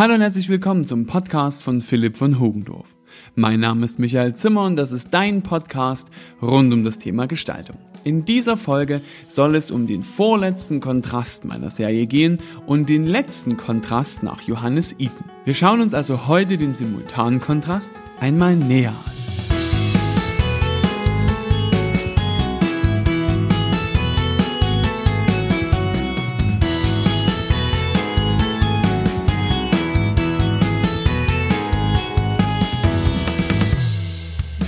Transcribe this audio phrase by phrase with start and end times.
[0.00, 2.96] Hallo und herzlich willkommen zum Podcast von Philipp von Hogendorf.
[3.34, 6.08] Mein Name ist Michael Zimmer und das ist dein Podcast
[6.40, 7.76] rund um das Thema Gestaltung.
[8.02, 13.58] In dieser Folge soll es um den vorletzten Kontrast meiner Serie gehen und den letzten
[13.58, 15.26] Kontrast nach Johannes Eaton.
[15.44, 19.19] Wir schauen uns also heute den simultanen Kontrast einmal näher an.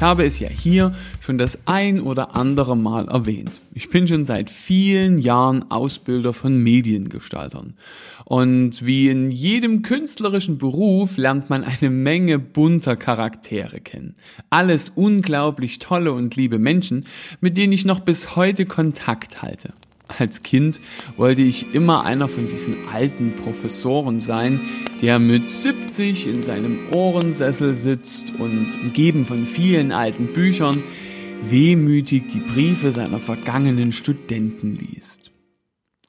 [0.00, 3.50] Ich habe es ja hier schon das ein oder andere Mal erwähnt.
[3.74, 7.74] Ich bin schon seit vielen Jahren Ausbilder von Mediengestaltern.
[8.24, 14.14] Und wie in jedem künstlerischen Beruf lernt man eine Menge bunter Charaktere kennen.
[14.48, 17.04] Alles unglaublich tolle und liebe Menschen,
[17.42, 19.74] mit denen ich noch bis heute Kontakt halte.
[20.20, 20.80] Als Kind
[21.16, 24.60] wollte ich immer einer von diesen alten Professoren sein,
[25.00, 30.82] der mit 70 in seinem Ohrensessel sitzt und umgeben von vielen alten Büchern
[31.42, 35.32] wehmütig die Briefe seiner vergangenen Studenten liest.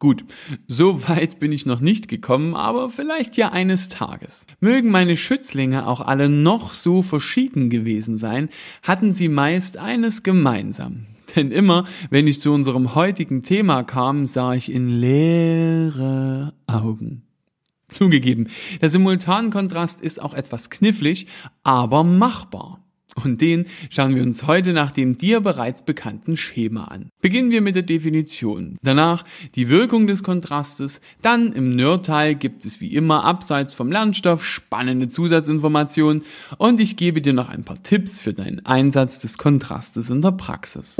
[0.00, 0.24] Gut,
[0.66, 4.46] so weit bin ich noch nicht gekommen, aber vielleicht ja eines Tages.
[4.58, 8.48] Mögen meine Schützlinge auch alle noch so verschieden gewesen sein,
[8.82, 11.06] hatten sie meist eines gemeinsam.
[11.36, 17.22] Denn immer, wenn ich zu unserem heutigen Thema kam, sah ich in leere Augen.
[17.88, 18.48] Zugegeben,
[18.80, 21.26] der Simultankontrast ist auch etwas knifflig,
[21.62, 22.82] aber machbar.
[23.22, 27.10] Und den schauen wir uns heute nach dem dir bereits bekannten Schema an.
[27.20, 28.78] Beginnen wir mit der Definition.
[28.82, 29.22] Danach
[29.54, 31.00] die Wirkung des Kontrastes.
[31.20, 36.22] Dann im Nerdteil gibt es wie immer abseits vom Lernstoff spannende Zusatzinformationen
[36.56, 40.32] und ich gebe dir noch ein paar Tipps für deinen Einsatz des Kontrastes in der
[40.32, 40.96] Praxis.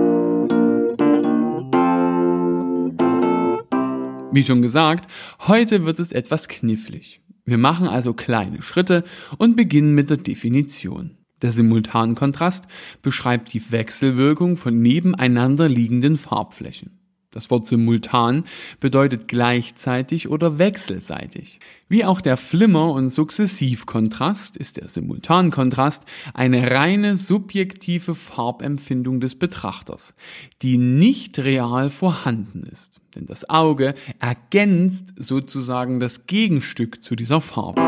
[4.32, 5.10] Wie schon gesagt,
[5.46, 7.20] heute wird es etwas knifflig.
[7.44, 9.04] Wir machen also kleine Schritte
[9.36, 11.18] und beginnen mit der Definition.
[11.42, 12.66] Der Simultankontrast
[13.02, 17.01] beschreibt die Wechselwirkung von nebeneinander liegenden Farbflächen.
[17.32, 18.44] Das Wort simultan
[18.78, 21.60] bedeutet gleichzeitig oder wechselseitig.
[21.88, 26.04] Wie auch der Flimmer- und Sukzessivkontrast ist der Simultankontrast
[26.34, 30.14] eine reine subjektive Farbempfindung des Betrachters,
[30.60, 33.00] die nicht real vorhanden ist.
[33.14, 37.80] Denn das Auge ergänzt sozusagen das Gegenstück zu dieser Farbe.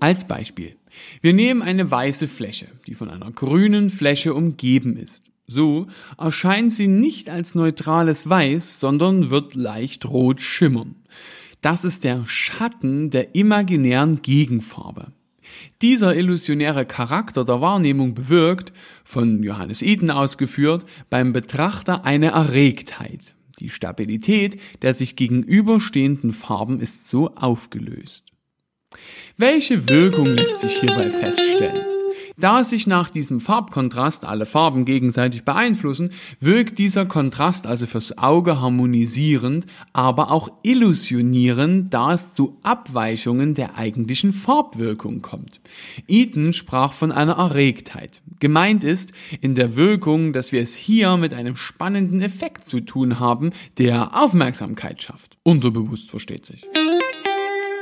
[0.00, 0.76] Als Beispiel.
[1.20, 5.24] Wir nehmen eine weiße Fläche, die von einer grünen Fläche umgeben ist.
[5.46, 5.88] So
[6.18, 10.96] erscheint sie nicht als neutrales Weiß, sondern wird leicht rot schimmern.
[11.60, 15.12] Das ist der Schatten der imaginären Gegenfarbe.
[15.82, 18.72] Dieser illusionäre Charakter der Wahrnehmung bewirkt,
[19.04, 23.34] von Johannes Eden ausgeführt, beim Betrachter eine Erregtheit.
[23.60, 28.33] Die Stabilität der sich gegenüberstehenden Farben ist so aufgelöst.
[29.36, 31.94] Welche Wirkung lässt sich hierbei feststellen?
[32.36, 36.10] Da sich nach diesem Farbkontrast alle Farben gegenseitig beeinflussen,
[36.40, 43.76] wirkt dieser Kontrast also fürs Auge harmonisierend, aber auch illusionierend, da es zu Abweichungen der
[43.76, 45.60] eigentlichen Farbwirkung kommt.
[46.08, 48.20] Eaton sprach von einer Erregtheit.
[48.40, 53.20] Gemeint ist in der Wirkung, dass wir es hier mit einem spannenden Effekt zu tun
[53.20, 55.36] haben, der Aufmerksamkeit schafft.
[55.44, 56.66] Unterbewusst versteht sich.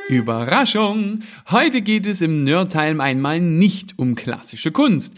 [0.09, 1.21] Überraschung!
[1.51, 5.15] Heute geht es im Nerdteil einmal nicht um klassische Kunst.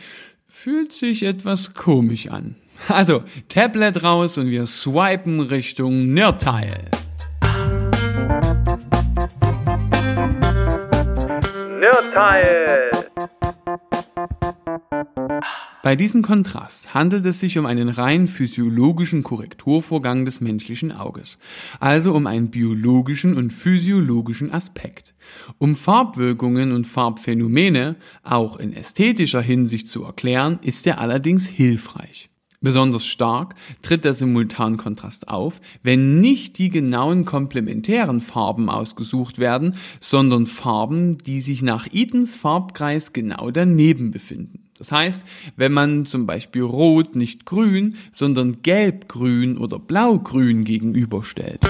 [0.49, 2.57] Fühlt sich etwas komisch an.
[2.89, 6.91] Also, Tablet raus und wir swipen Richtung Nerdteil.
[11.81, 12.94] Nerdteil!
[15.85, 21.39] Bei diesem Kontrast handelt es sich um einen rein physiologischen Korrekturvorgang des menschlichen Auges,
[21.79, 25.15] also um einen biologischen und physiologischen Aspekt.
[25.59, 32.31] Um Farbwirkungen und Farbphänomene auch in ästhetischer Hinsicht zu erklären, ist er allerdings hilfreich.
[32.63, 40.47] Besonders stark tritt der Simultankontrast auf, wenn nicht die genauen komplementären Farben ausgesucht werden, sondern
[40.47, 44.64] Farben, die sich nach Eatons Farbkreis genau daneben befinden.
[44.79, 45.25] Das heißt,
[45.57, 51.65] wenn man zum Beispiel Rot nicht grün, sondern gelb-grün oder blau-grün gegenüberstellt.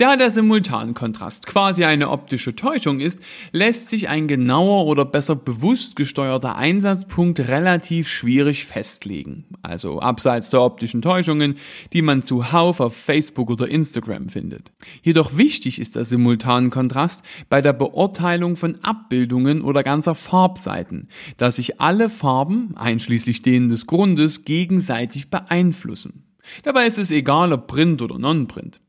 [0.00, 3.20] Da der Simultankontrast quasi eine optische Täuschung ist,
[3.52, 9.44] lässt sich ein genauer oder besser bewusst gesteuerter Einsatzpunkt relativ schwierig festlegen.
[9.60, 11.56] Also abseits der optischen Täuschungen,
[11.92, 14.72] die man zuhauf auf Facebook oder Instagram findet.
[15.02, 21.78] Jedoch wichtig ist der Simultankontrast bei der Beurteilung von Abbildungen oder ganzer Farbseiten, da sich
[21.78, 26.24] alle Farben, einschließlich denen des Grundes, gegenseitig beeinflussen.
[26.62, 28.80] Dabei ist es egal, ob Print oder Non-Print.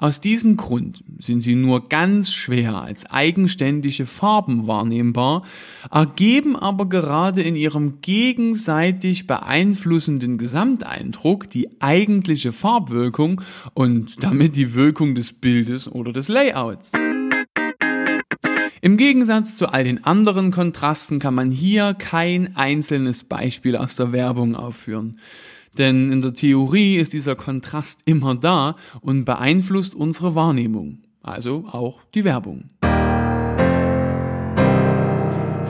[0.00, 5.42] Aus diesem Grund sind sie nur ganz schwer als eigenständige Farben wahrnehmbar,
[5.90, 13.42] ergeben aber gerade in ihrem gegenseitig beeinflussenden Gesamteindruck die eigentliche Farbwirkung
[13.74, 16.92] und damit die Wirkung des Bildes oder des Layouts.
[18.80, 24.12] Im Gegensatz zu all den anderen Kontrasten kann man hier kein einzelnes Beispiel aus der
[24.12, 25.18] Werbung aufführen.
[25.78, 32.02] Denn in der Theorie ist dieser Kontrast immer da und beeinflusst unsere Wahrnehmung, also auch
[32.14, 32.70] die Werbung.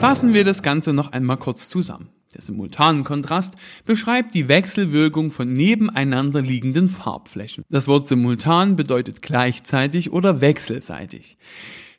[0.01, 2.09] Fassen wir das Ganze noch einmal kurz zusammen.
[2.33, 3.55] Der Simultankontrast
[3.85, 7.65] beschreibt die Wechselwirkung von nebeneinander liegenden Farbflächen.
[7.69, 11.37] Das Wort simultan bedeutet gleichzeitig oder wechselseitig.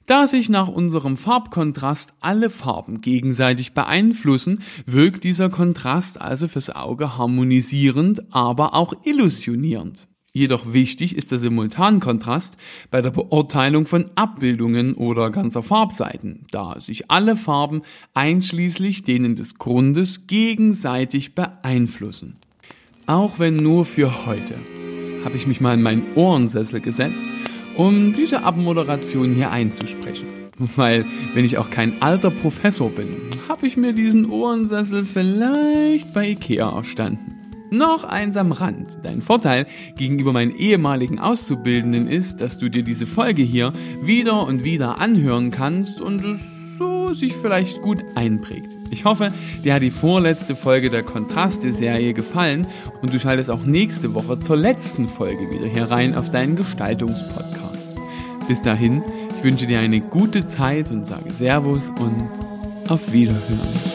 [0.06, 7.16] Da sich nach unserem Farbkontrast alle Farben gegenseitig beeinflussen, wirkt dieser Kontrast also fürs Auge
[7.16, 10.08] harmonisierend, aber auch illusionierend.
[10.34, 12.56] Jedoch wichtig ist der Simultankontrast
[12.90, 17.82] bei der Beurteilung von Abbildungen oder ganzer Farbseiten, da sich alle Farben
[18.14, 22.38] einschließlich denen des Grundes gegenseitig beeinflussen.
[23.06, 24.54] Auch wenn nur für heute,
[25.22, 27.28] habe ich mich mal in meinen Ohrensessel gesetzt
[27.76, 30.26] um diese Abmoderation hier einzusprechen.
[30.76, 31.04] Weil,
[31.34, 33.08] wenn ich auch kein alter Professor bin,
[33.48, 37.38] habe ich mir diesen Ohrensessel vielleicht bei Ikea erstanden.
[37.70, 38.98] Noch eins am Rand.
[39.02, 39.66] Dein Vorteil
[39.96, 43.72] gegenüber meinen ehemaligen Auszubildenden ist, dass du dir diese Folge hier
[44.02, 48.76] wieder und wieder anhören kannst und es so sich vielleicht gut einprägt.
[48.90, 49.32] Ich hoffe,
[49.64, 52.66] dir hat die vorletzte Folge der Kontraste-Serie gefallen
[53.00, 57.61] und du schaltest auch nächste Woche zur letzten Folge wieder hier rein auf deinen Gestaltungspodcast.
[58.48, 59.02] Bis dahin,
[59.36, 62.28] ich wünsche dir eine gute Zeit und sage Servus und
[62.88, 63.91] auf Wiederhören.